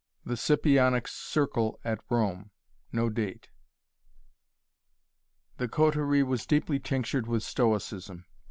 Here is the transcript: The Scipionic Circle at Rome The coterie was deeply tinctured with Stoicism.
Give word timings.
The 0.25 0.33
Scipionic 0.33 1.07
Circle 1.07 1.79
at 1.83 1.99
Rome 2.09 2.49
The 2.91 3.37
coterie 5.71 6.23
was 6.23 6.47
deeply 6.47 6.79
tinctured 6.79 7.27
with 7.27 7.43
Stoicism. 7.43 8.25